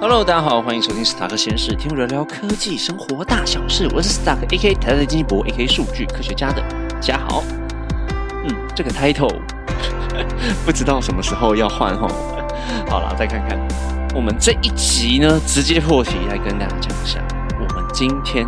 [0.00, 3.88] Hello，大家好，欢迎收听史塔克闲事，听我聊聊科技生活大小事。
[3.92, 4.72] 我是史塔克 A.K.
[4.74, 5.66] 台大经济博 A.K.
[5.66, 6.62] 数据科学家的
[7.00, 7.42] 家豪。
[8.44, 9.40] 嗯，这个 title
[10.64, 12.06] 不知道什么时候要换哦。
[12.88, 13.58] 好了，再看看
[14.14, 17.20] 我们这一集呢，直接破题来跟大家讲一下，
[17.58, 18.46] 我们今天。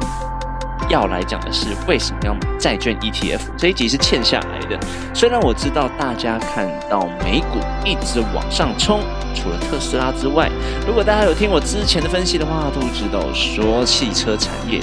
[0.91, 3.39] 要来讲的是为什么要买债券 ETF？
[3.57, 4.77] 这一集是欠下来的。
[5.15, 9.01] 虽然我知道大家看到美股一直往上冲，
[9.33, 10.51] 除了特斯拉之外，
[10.85, 14.81] 如果大家有听我之前的分析的话，都知道说汽车产业，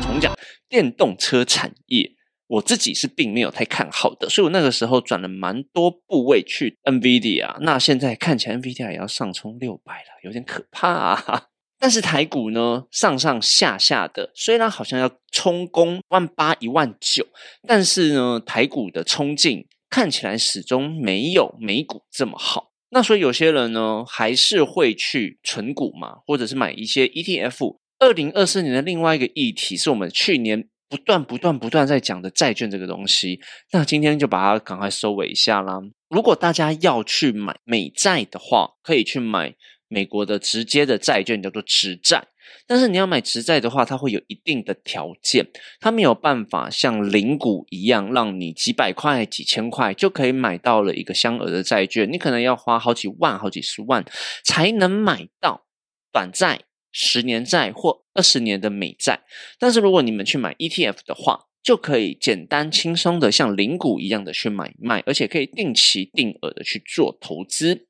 [0.00, 0.32] 重讲
[0.70, 2.12] 电动车产业，
[2.46, 7.58] 我自己是并没有太看好的，所以我那个时候转了蛮多部位去 NVIDIA。
[7.60, 10.88] 那现在看起来 NVIDIA 也要上冲六百了，有点可怕。
[10.88, 11.42] 啊。
[11.82, 17.26] 但是台股呢，上上下下的，虽然好像要冲攻万八一万九，
[17.66, 22.70] 但是呢，台股的冲劲看起来始终没有美股这么好。
[22.90, 27.78] 那所以有些人呢，还是会去存股嘛，或者是买一些 ETF。
[27.98, 33.40] 二零二四年的另外一个议题，是我们去年不断不断不断在讲的债券这个东西。
[33.72, 35.80] 那今天就把它赶快收尾一下啦。
[36.08, 39.56] 如果大家要去买美债的话，可以去买。
[39.92, 42.26] 美国的直接的债券叫做直债，
[42.66, 45.46] 但是你要买直债的话，它会有一定的条件，
[45.80, 54.02] 它没有办法像零股一样，让你几百块、几千块就可以买到了一个相额的债券，你可能要花好几万、好几十万
[54.42, 55.66] 才能买到
[56.10, 59.20] 短债、十年债或二十年的美债。
[59.58, 67.86] 但是如果你们去买 ETF 的话，就可以简单轻松的像零股一样的去买卖，而且可以定期定额的去做投资。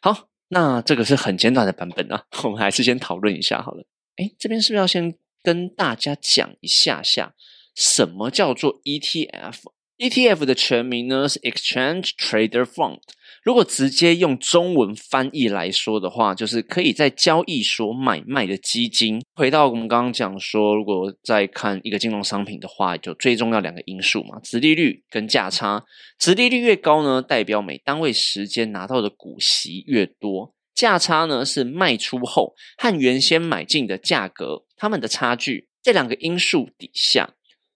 [0.00, 0.31] 好。
[0.54, 3.86] 那这个是很简短的版本啊，我们还是先讨论一下好了。
[4.16, 7.34] 哎，这边是不是要先跟大家讲一下下，
[7.74, 9.60] 什么叫做 ETF？
[9.98, 12.98] ETF 的全名呢是 Exchange Trader Fund。
[13.44, 19.20] 如果直接用中文翻译来说的话，就是可以在交易所买卖的基金。
[19.34, 25.84] 回到我们刚刚讲说，如果在看一个金融商品的话，就最重要两个因素嘛，殖利率跟价差。
[26.18, 35.68] 殖利率越高呢，代表每单位时间拿到的股息越多；价差呢，是卖出后和原先买进的价格它们的差距。
[35.82, 37.34] 这两个因素底下。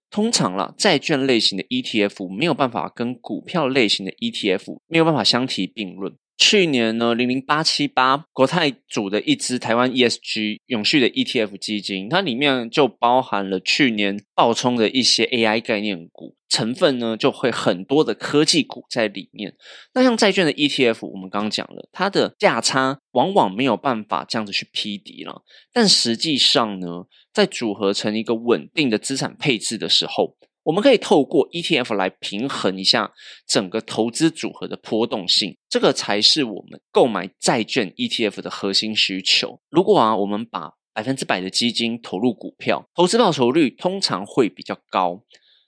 [0.09, 6.15] 通常啦，债券类型的 ETF 没有办法跟股票类型的 ETF 没有办法相提并论。
[6.37, 19.55] 去年呢，零零八七八国泰组的一支台湾 ESG 永续的 ETF 基金，它里面就包含了去年爆冲的一些 AI 概念股成分呢，就会很多的科技股在里面。
[19.95, 25.41] 那像债券的 ETF，我们刚刚讲了，它的价差往往没有办法这样子去匹敌了。
[25.73, 30.37] 但实际上呢，在组合成一个稳定的资产配置的时候，
[30.67, 33.13] 我们可以透过 ETF 来平衡一下
[33.47, 39.61] 整个投资组合的波动性，这个才是我们购买债券 ETF 的核心需求。
[39.69, 45.23] 如果啊，我们把百分之百的基金投入股票，投资报酬率通常会比较高；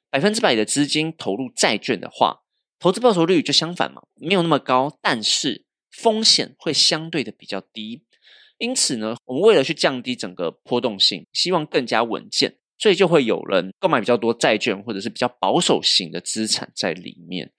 [0.10, 2.42] 百分之百的资金投入债券的话，
[2.78, 8.04] 投资报酬率就相反嘛，没有那么高，但是风险会相对的比较低。
[8.58, 12.58] 因此呢，我们为了去降低整个波动性，希望更加稳健。
[12.80, 17.52] 所以就会有人购买比较多债券，或者是比较保守型的资产在里面。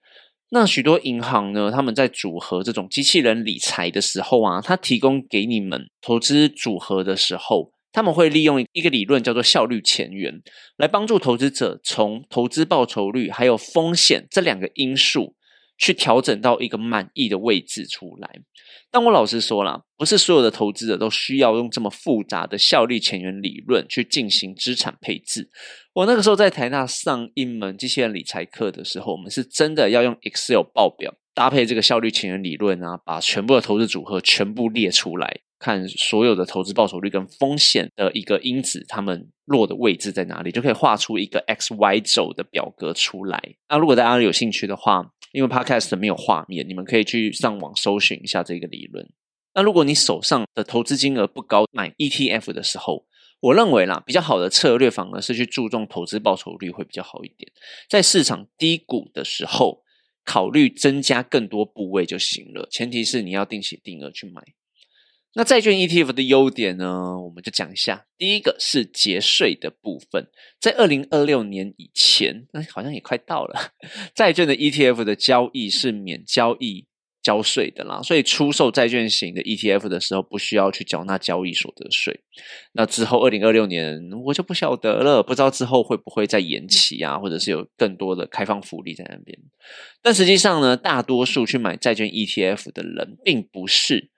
[0.49, 10.41] 那许多银行呢，他们在组合这种机器人理财的时候啊，它提供给你们投资组合的时候，他们会利用一个理论叫做效率前缘，
[10.75, 15.35] 来帮助投资者从投资报酬率还有风险这两个因素。
[15.81, 18.29] 去调整到一个满意的位置出来。
[18.91, 25.49] 但我老实说了，不是所有的投资者都需要用这么复杂的效率前沿理论去进行资产配置。
[25.93, 43.41] 我那个时候在台大上一门机器人理财课的时候，我们是真的要用 Excel 报表搭配这个效率前沿理论啊，把全部的投资组合全部列出来，看所有的投资报酬率跟风险的一个因子，它们落的位置在哪里，就可以画出一个 X Y 轴的表格出来。
[43.69, 49.09] 那如果大家有兴趣的话，因为 Podcast 没有画面，你们可以去上网搜寻一下这个理论。
[49.53, 53.05] 那如果你手上的投资金额不高，买 ETF 的时候，
[53.41, 57.51] 我认为啦，比较好的策略反而是去注重投资报酬率会比较好一点。
[57.89, 59.83] 在市场低谷的时候，
[60.23, 64.41] 考虑增加更多部位就行了，前提是你要定期定额去买。
[65.33, 67.17] 那债券 ETF 的优点呢？
[67.17, 68.05] 我们就讲一下。
[68.17, 70.27] 第一个是节税的部分，
[70.59, 73.71] 在二零二六年以前，那好像也快到了，
[74.13, 76.85] 债券的 ETF 的交易是免交易
[77.23, 78.01] 交税的啦。
[78.01, 82.19] 所以出售债券型的 ETF 的时候，不需要去缴纳交易所得税。
[82.73, 89.39] 那之后二零二六年，我就不晓得了，不知道之后会不会再延期啊，或者是有更多的开放福利在那边。
[90.01, 94.11] 但实际上呢，大多数去买债券 ETF 的人，并不是。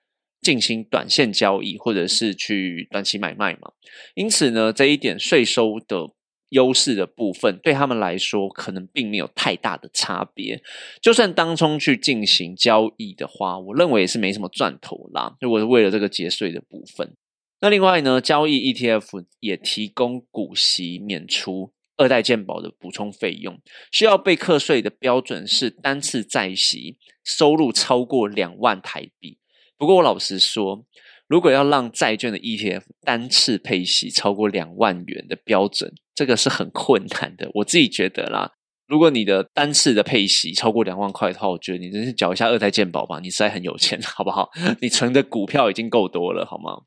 [0.44, 3.72] 进行短线交易或者是去短期买卖嘛。
[4.13, 6.10] 因此呢，这一点税收的
[6.50, 10.62] 优势的部分，对他们来说可能并没有太大的差别。
[11.01, 15.36] 就算当中去进行交易的话，我认为也是没什么赚头啦。
[15.40, 17.16] 如果是为了这个节税的部分，
[17.62, 21.72] 那另外呢，交易 ETF 也提供股息免除。
[21.96, 23.62] 二代健保的补充费用
[23.92, 29.38] 需要被课税的标准是单次在息收入超过两万台币。
[29.84, 30.86] 不过我老实说，
[31.28, 37.52] 如果要让债券的 ETF 单次配息超过两万元的标准，这个是很困难的。
[37.56, 38.54] 我自己觉得啦，
[38.88, 44.50] 如果你的单次的配息超过两万块的话，我觉得你真是缴一下二代健保吧，你实在很有钱， 好不好？
[44.80, 46.84] 你存的股票已经够多了，好吗？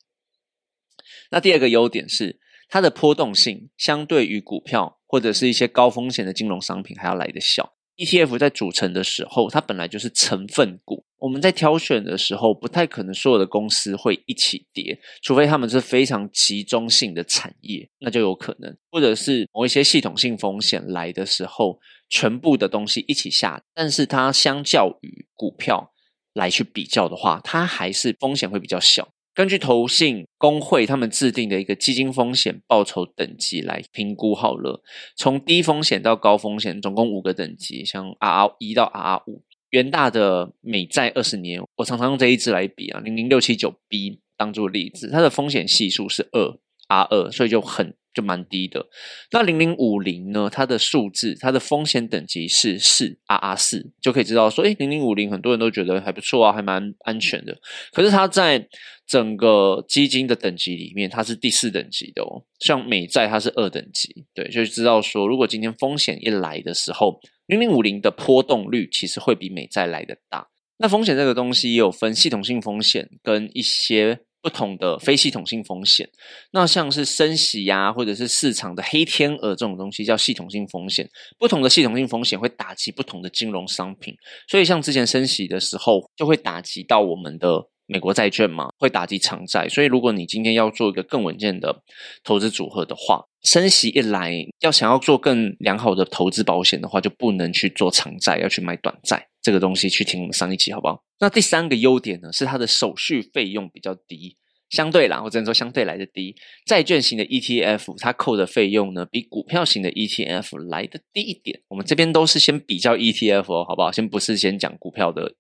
[1.31, 2.41] 那第二个优点是。
[2.69, 7.75] 它的波动性相对于股票或者是一些高风险的金融商品还要来得小。
[7.97, 11.05] ETF 在组成的时候，它本来就是成分股。
[11.19, 21.79] 我们在挑选的时候，不太可能所有的公司会一起跌，除非他们是非常集中性的产业，那就有可能，或者是某一些系统性风险来的时候，
[22.11, 23.63] 全部的东西一起下。
[23.75, 25.93] 但是它相较于股票
[26.35, 29.09] 来去比较的话，它还是风险会比较小。
[29.37, 34.83] 根据投信工会他们制定的一个基金风险报酬等级来评估好了，
[35.15, 39.43] 从低风险到高风险，总共五个等级，像 R 一到 R 五。
[39.69, 47.94] 元大的美债二十年，我常常用这一支来比啊，零零六七九 B 当做例子，它的风险系数是二 R 二，所以就很。
[48.17, 48.87] 就蛮低的。
[49.31, 50.49] 那零零五零呢？
[50.51, 57.55] 它的数字，它的风险等级是四 R R 四，就可以知道说，哎，零零五零很多人都觉得还不错啊，还蛮安全的。
[57.93, 58.67] 可是它在
[59.07, 62.43] 整个基金的等级里面，它是第四等级的哦。
[62.59, 70.49] 像美债它是二等级，对，就知道说，如果今天风险一来的时候，零零五零的波动率其实会比美债来的大。
[70.79, 74.21] 那风险这个东西也有分系统性风险跟一些。
[74.47, 76.09] 不同的非系统性风险，
[76.53, 81.11] 那像是升息呀，或者是市场的黑天鹅这种东西，叫系统性风险。
[81.37, 84.15] 不同的系统性风险会打击不同的金融商品，
[84.47, 89.69] 所以像之前升息的时候，就会打击到我们的美国债券嘛，会打击长债。
[89.69, 91.83] 所以如果你今天要做一个更稳健的
[92.23, 99.27] 投资组合的话，升息一来，要想要做更良好的投资保险的话，就不能去做长债，要去买短债。
[99.43, 101.03] 这个东西去听我们上一期好不好？
[101.19, 104.37] 那第三个优点呢，是它的手续费用比较低，
[104.69, 106.37] 相对啦，我只能说相对来的低。
[106.67, 111.63] 债券型的 ETF 它扣的费用呢，比股票型的 ETF 来的低一点。
[111.69, 113.91] 我们这边都是先比较 ETF 哦，好不好？
[113.91, 115.37] 先不是先讲股票的，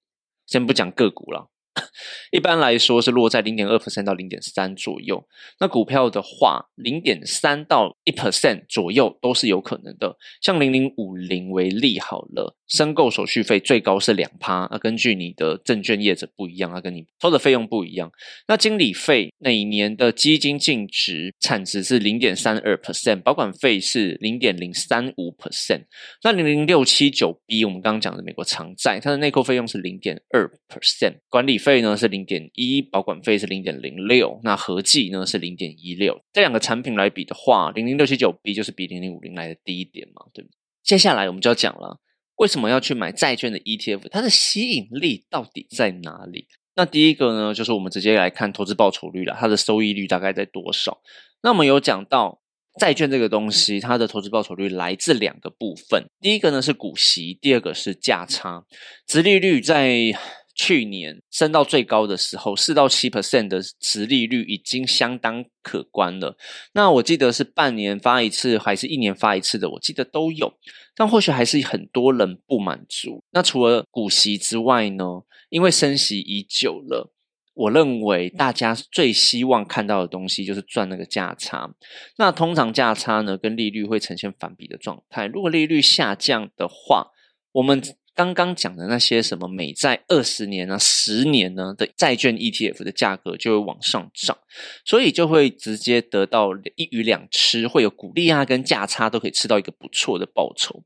[0.46, 1.50] 先不讲个股了。
[2.32, 5.22] 一般来说是落在零点二 percent 到零点三左右。
[5.60, 10.16] 那股票的话，零点三到一 percent 左右都是有可能的。
[10.40, 14.66] 像零零五零为例好了，申购手续费最高是两趴。
[14.70, 18.10] 那根据你的证券业者不一样，啊，跟你收的费用不一样。
[18.48, 25.82] 那经理费每年的基金净值产值是零点三二 percent，保管费是零点零三五 percent。
[26.22, 31.56] 那零零六七九 B 我们刚刚讲的美国长债，它的内扣费用是零点二 percent，管理。
[31.66, 36.16] 费呢是零点一，保管费是零点零六，那合计呢是零点一六。
[36.32, 40.54] 这两个产品来比的话，零零六七九 B 就是比零零五零来的低一点嘛，对不对？
[40.84, 41.98] 接下来我们就要讲了，
[42.36, 44.08] 为什么要去买债券的 ETF？
[44.10, 46.46] 它的吸引力到底在哪里？
[46.76, 51.00] 那第一个呢，就是我们直接来看投资报酬率了，它的收益率大概在多少？
[51.42, 52.40] 那我们有讲到
[52.78, 58.64] 债券这个东西，它的投资报酬率来自两个部分，第一个呢是股息，第二个是价差，
[59.08, 60.16] 殖利率在。
[60.58, 66.34] 去年升到最高的时候，四到七 percent 的值利率已经相当可观了。
[66.72, 69.68] 那我记得是半年发一次，还是一年发一次的？
[69.68, 70.54] 我记得都有，
[70.94, 73.22] 但或许还是很多人不满足。
[73.32, 75.04] 那除了股息之外呢？
[75.50, 77.12] 因为升息已久了，
[77.52, 81.70] 我认为大家最希望看到的东西就是赚那个价差。
[82.16, 85.26] 那通常价差呢，跟利率会呈现反比的状态。
[85.26, 87.08] 如果利率下降的话，
[87.52, 87.82] 我们。
[88.16, 94.38] 刚刚讲的那些什么美债二十年啊、十年呢的债券 ETF 的价格就会往上涨，
[94.86, 100.82] 所以就会直接得到一鱼两吃，会有股利啊跟价差都可以吃到一个不错的报酬。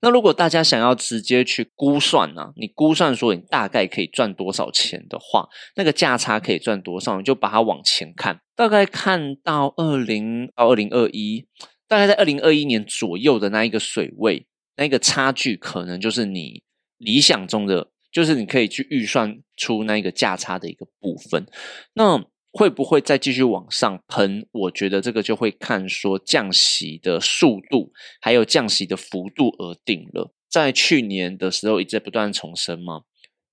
[0.00, 5.46] 那如果大家想要直接去估算呢，你估算说你大概可以赚多少钱的话，
[5.76, 11.46] 那个价差可以赚多少，你就把它往前看，大概看到二零到二零二一，
[11.86, 14.46] 大概在二零二一年左右的那一个水位，
[14.76, 16.62] 那个差距可能就是你。
[17.00, 21.46] 理想中的就是你可以去预算出那个价差的一个部分，
[21.94, 24.46] 那会不会再继续往上喷？
[24.52, 30.34] 我觉得这个就会看说降息的速度还有降息的幅度而定了。
[30.48, 33.02] 在去年的时候一直在不断重申吗？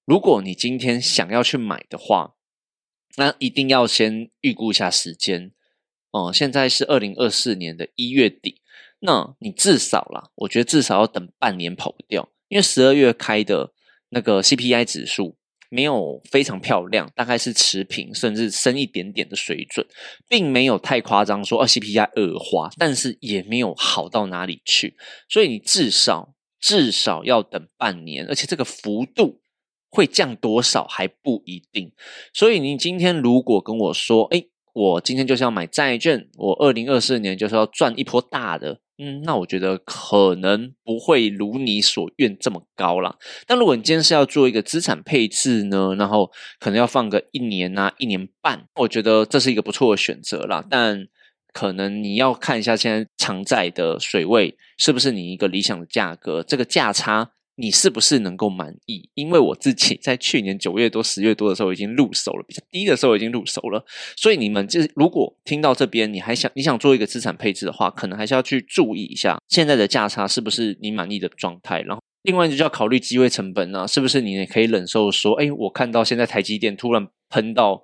[0.04, 2.34] 如果你今天想要去买的话，
[3.18, 5.52] 那一定要先预估一下时间
[6.12, 6.32] 哦。
[6.34, 8.62] 现在是二零二四年的一月底，
[9.00, 13.72] 那你至少啦，我觉得至少要等半年跑不掉，因为十二月开的
[14.10, 15.38] 那个 CPI 指数
[15.70, 19.86] 没有非常漂亮，大概是持平甚至升一点点的水准，
[20.28, 24.96] 并没有太夸张说啊 CPI 恶化，但是也没有好到哪里去，
[25.30, 29.42] 所以你至少至少要等半年，而且这个幅度。
[29.90, 31.94] 会降多少还不一定，
[32.34, 43.18] 所以你今天如果跟我说，哎，我今天就是要买债券，我二零二四年就是要赚一波大的，嗯，那我觉得可能不会如你所愿这么高了。
[43.46, 50.66] 但如果你今天是要做一个资产配置呢，然后可能要放个一年啊，一年半，我觉得这是一个不错的选择啦。
[50.70, 51.08] 但
[51.54, 57.32] 可能你要看一下现在长债的水位是不是你一个理想的价格，这个价差。
[57.60, 59.10] 你是不是能够满意？
[59.16, 63.84] 因为我自己在去年九月多、十月多的时候已经入手了，比较低的时候已经入手了。
[64.16, 71.82] 所以你们就是如果听到这边，你还想你想做一个资产配置的话，可能还是要去注意一下现在的价差是不是你满意的状态。
[71.82, 77.82] 然后，另外就要考虑机会成本呢，是不是你也可以忍受说，哎，我看到现在台积电突然喷到，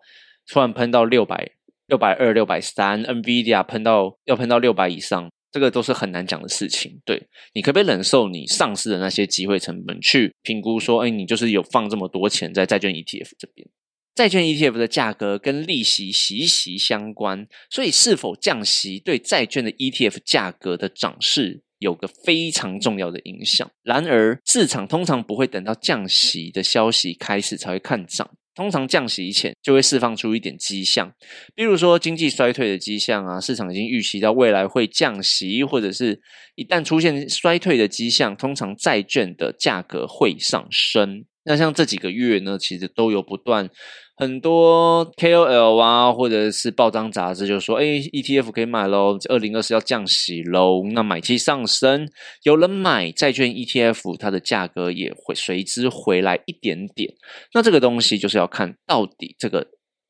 [0.47, 1.49] 突然喷到六百、
[1.87, 5.31] 六百二、六百三，NVIDIA 喷到要喷到六百以上。
[5.53, 13.69] 这个都是很难讲的事情，对你可不可以忍受你丧失的那些机会成本去评估说，哎，你就是有放这么多钱在债券 ETF 这边，
[14.15, 23.69] 债券 ETF 的价格跟利息息息相关，所以是否降息对债券的 ETF 价格的涨势有个非常重要的影响。
[23.83, 28.31] 然而，市场通常不会等到降息的消息开始才会看涨。
[28.55, 31.11] 通常降息前就会释放出一点迹象，
[31.55, 36.21] 比如说经济衰退的迹象啊，市场已经预期到未来会降息，或者是
[36.55, 41.25] 一旦出现衰退的迹象，通常债券的价格会上升。
[41.45, 43.69] 那像这几个月呢，其实都有不断。
[44.15, 52.07] 很多 KOL 啊，或者是报章杂志就说：“哎，ETF 可以买喽，二零二四要降息喽，那买气上升，
[52.43, 57.11] 有人买债券 ETF，它的价格也会随之回来一点点。
[57.55, 59.65] 那这个东西就是要看到底这个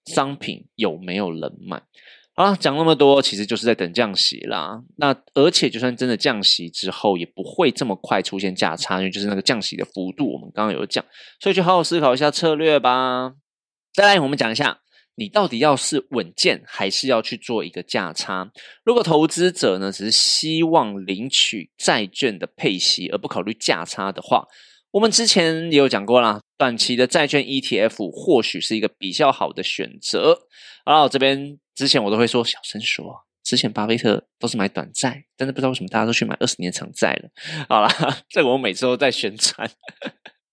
[0.05, 1.81] 商品有没有人买。
[2.35, 4.81] 好了，讲那么多，其实就是在等降息啦。
[4.97, 11.05] 那而且就算真的降息之后，也不会这么快出现价差，因为就是那个降息的幅度，我们刚刚有讲，
[11.39, 13.35] 所以就好好思考一下策略吧。”
[13.93, 14.79] 再来，我们讲一下，
[15.13, 18.51] 你到底要是稳健，还是要去做一个价差？
[18.83, 24.47] 如果投资者呢，只是希望领取债券的配息，而不考虑价差的话，
[24.89, 30.39] 我们之前也有讲过啦，短期的债券 ETF 或许是一个比较好的选择。
[30.85, 37.29] 好了，这边之前我都会说小声说，之前巴菲特都是买短债，但是不知道为什么大家都去买二十年长债了。
[37.69, 37.87] 好了，
[38.27, 39.69] 这个我每次都在宣传。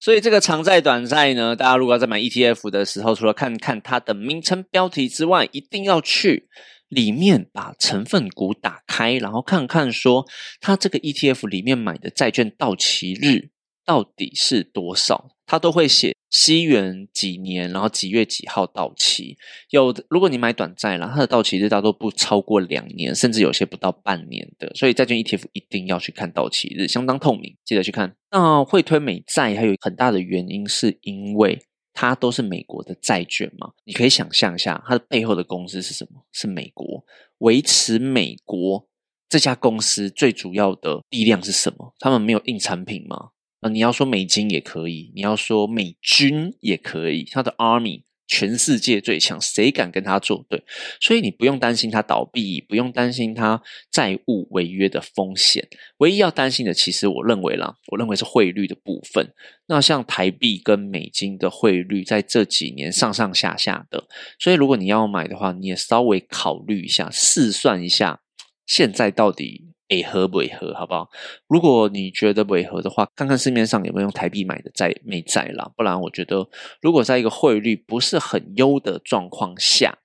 [0.00, 6.48] 所以这个长债短债呢，大家如果要在买 ETF 的时候，除了看看它的名称标题之外，一定要去
[6.88, 10.26] 里面把成分股打开，然后看看说
[10.58, 13.50] 它这个 ETF 里面买的债券到期日
[13.84, 15.28] 到底是多少。
[15.50, 19.36] 它都会写西元几年，然后几月几号到期。
[19.70, 24.72] 有的，如果你买短债了，它的到期日大多不超过两年，甚至有些不到半年的。
[24.76, 28.14] 所以债券 ETF 一定要去看到期日，相当透明，记得去看。
[28.30, 31.58] 那会推美债还有很大的原因，是因为
[31.92, 33.72] 它都是美国的债券嘛？
[33.84, 36.24] 你可以想象一下，它的背后的公司是什么？
[36.30, 37.04] 是美国
[37.38, 38.86] 维持美国
[39.28, 41.92] 这家公司最主要的力量是什么？
[41.98, 43.30] 他们没有印产品吗？
[43.60, 50.62] 啊，你要说美金也可以，你要说美军也可以，他的 army 全世界最强，谁敢跟他作对？
[51.00, 55.68] 所以你不用担心他倒闭，不用担心他债务违约的风险。
[55.98, 59.34] 唯一要担心的，其实我认为啦，我认为是汇率的部分。
[59.66, 64.06] 那像台币跟美金的汇率在这几年上上下下的，
[64.38, 68.20] 所以如果你要买的话，你也稍微考虑一下，试算一下，
[68.64, 69.66] 现在到底。
[69.90, 71.08] 违和违和，好不好？
[71.48, 75.70] 如果你觉得违和的话，看看市面上有没有用台币买的债美债啦。
[75.76, 76.48] 不然，我觉得
[76.80, 79.98] 如果在一个汇率不是很优的状况下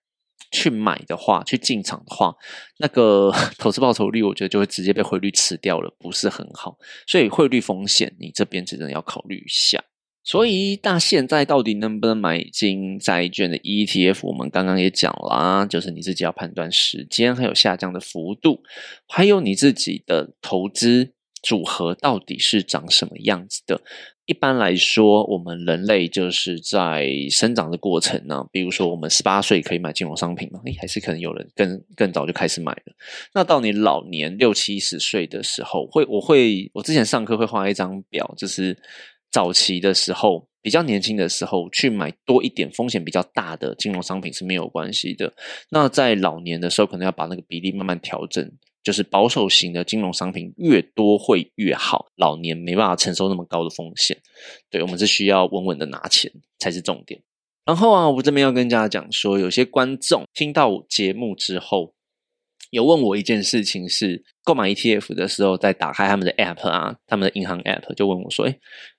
[0.51, 2.33] 去买的话，去进场的话，
[2.79, 6.77] 那个 投资报酬率，我觉得就会直接被汇率吃掉了，不是很好。
[7.07, 9.83] 所以汇率风险，你这边真的要考虑一下。
[10.25, 14.21] 所以，那现在到底能不能买进债券的 ETF？
[14.23, 18.63] 我们刚刚也讲了，就是你自己要判断时间，还有下降的幅度，
[19.07, 21.11] 还有你自己的投资
[21.43, 23.79] 组合到底是长什么样子的。
[24.25, 32.95] 一般来说，我们人类就是在生长的过程呢，比如说我们十八岁可以买金融商品嘛，诶，还是可能有人更更早就开始买了。
[33.35, 38.75] 那到你老年六七十岁的时候，会我会我之前上课会画一张表，就是。
[39.35, 45.33] 早期的时候，比较年轻的时候去买多一点风险比较大的金融商品是没有关系的。
[45.69, 48.49] 那在老年的时候，可能要把那个比例慢慢调整，
[48.81, 52.05] 就是保守型的金融商品越多会越好。
[52.15, 54.17] 老年没办法承受那么高的风险，
[54.69, 57.21] 对我们是需要稳稳的拿钱才是重点。
[57.65, 61.93] 然后啊，我这边要跟大家讲说，有些观众听到节目之后，
[62.69, 68.57] 有问我一件事情是，购买 ETF 的时候，在打开他们的 App 啊，他们的银行 App 就问我说，哎。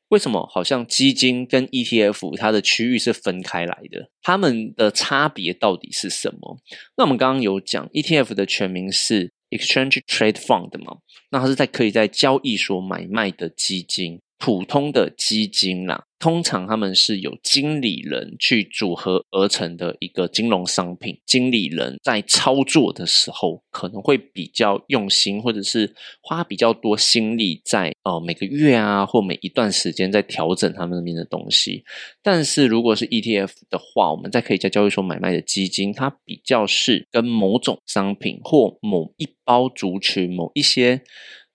[0.08, 4.10] 为什么好像基金跟 ETF 它的区域是分开来的？
[4.22, 6.58] 它们的差别到底是什么？
[6.96, 10.98] 那我们刚刚有讲 ETF 的全名是 Exchange Trade Fund 嘛？
[11.30, 14.20] 那它是在可以在交易所买卖的基金。
[14.38, 21.18] 普通的基金啦，通常他们是有经理人去组合而成的一个金融商品。
[21.24, 31.82] 经理人在操作的时候，可能会比较用心，或者是花比较多心力在呃每个月啊或每一段时间在调整他们那边的东西。
[32.22, 41.02] 但是如果是 ETF 的话，我们在可以在交易所买卖的基金，它比较是跟某种商品或某一包族群某一些。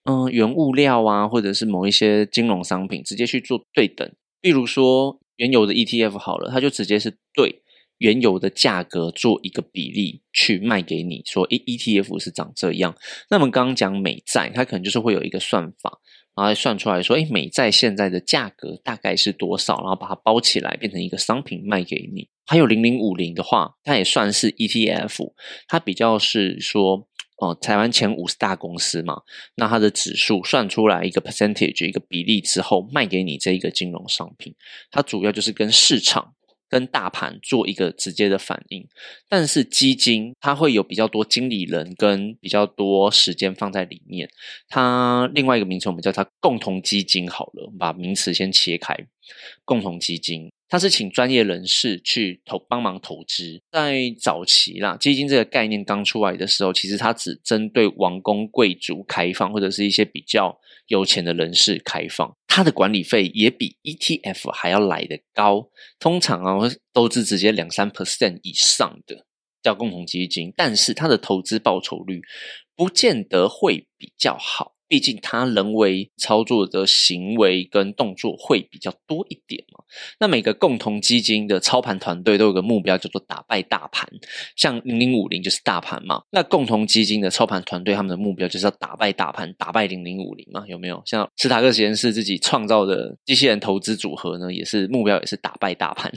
[0.04, 4.12] 嗯，原物料啊，或者是某一些金融商品，直接去做对等。
[4.42, 7.62] 比如说原油的 ETF 好了，它就直接是对
[8.00, 12.96] 原油的价格做一个比例去卖给你，说 E ETF 是长这样。
[13.30, 16.00] 那么刚刚讲美债，它可能就是会有一个算法，
[16.36, 22.28] 然后算出来说，哎，美债现在的价格大概是多少，然后把它包起来变成一个商品卖给你。
[22.48, 25.34] 还有零零五零的话，它也算是 ETF，
[25.68, 27.08] 它比较是说。
[27.42, 29.24] 哦，台湾前五十大公司嘛，
[29.56, 34.54] 那它的指数算出来一个 percentage 一个比例之后，卖给你这一个金融商品，
[34.92, 36.36] 它主要就是跟市场、
[36.70, 38.88] 跟大盘做一个直接的反应。
[39.28, 44.30] 但是基金它会有比较多经理人跟比较多时间放在里面，
[44.70, 48.96] 它另外一个名称我们叫它共同基金好了，把名词先切开，
[49.66, 50.52] 共同基金。
[50.72, 60.58] 他是请专业人士去投帮忙投资，在早期啦，基金这个概念刚出来的时候，其实它只针对王公贵族开放，或者是一些比较
[60.88, 62.34] 有钱的人士开放。
[62.48, 69.26] 它的管理费也比 ETF 还要来的高，通常啊都是直接两三 percent 以上的
[69.62, 72.22] 叫共同基金，但是它的投资报酬率
[72.78, 74.76] 不见得会比较好。
[74.92, 79.82] 毕竟，他人为操作的行为跟动作会比较多一点嘛。
[80.20, 84.06] 那每个共同基金的操盘团队都有个目标，叫做打败大盘。
[84.58, 86.22] 像零零五零就是大盘嘛。
[86.30, 90.66] 那共同基金的操盘团队他们的目标就是要打败大盘，打败零零五零嘛？
[90.68, 91.02] 有没有？
[91.06, 94.52] 像斯塔克实验室自己创造的机器人投资组合呢？
[94.52, 96.12] 也是目标也是打败大盘。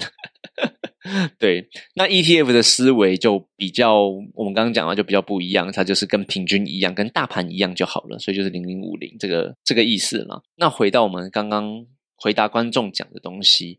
[1.38, 10.42] 对，那 ETF 的思维就比较，我们刚刚讲了就比较不一样，它就是跟平均一样，跟大盘一样就好了，所以就是零零五零这个这个意思了。
[10.56, 11.84] 那回到我们刚刚
[12.16, 13.78] 回答观众讲的东西，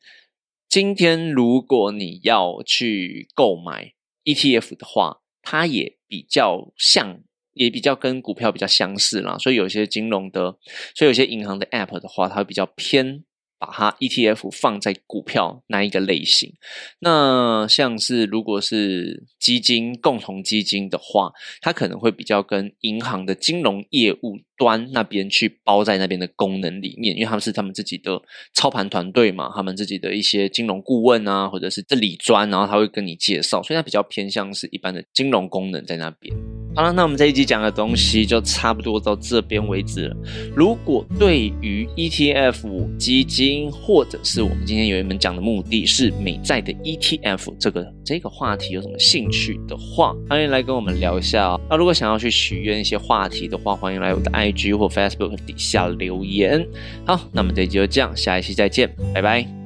[0.69, 7.21] 今天如果你要去购买 ETF 的话，它也比较像，
[7.53, 9.35] 也比较跟股票比较相似啦。
[9.39, 10.59] 所以有些金融的，
[10.93, 13.23] 所以有些银行的 App 的话，它会比较偏。
[13.65, 16.53] 把它 ETF 放在股票那一个类型，
[16.99, 28.21] 那像是如果是基金共同基金的话，它可能会比较跟银行的金融业务端那边去包在那边的功能里面，因为他们是他们自己的
[28.53, 36.54] 操盘团队嘛，他们自己的一些金融顾问啊，或者是这理专，然后他会跟你介绍，所以它比较偏向是一般的金融功能在那边。
[36.75, 40.17] 好了，那我们这一集讲的东西就差不多到这边为止了。
[40.53, 51.61] 如果对于 ETF 基金，或者是我们今天有一门讲的目的是美债的 ETF 这个这个话题有什么兴趣的话，欢迎来跟我们聊一下哦。
[51.69, 56.67] 那如果想要去许愿一些话题的话，欢迎来我的 IG 或 Facebook 底下留言。
[57.05, 59.64] 好，那么这一集就这样，下一期再见，拜拜。